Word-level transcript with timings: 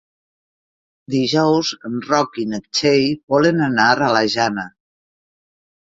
Dijous 1.15 1.75
en 1.91 2.01
Roc 2.09 2.41
i 2.47 2.47
na 2.55 2.63
Txell 2.65 3.07
volen 3.35 3.65
anar 3.71 3.89
a 4.09 4.13
la 4.19 4.27
Jana. 4.39 4.69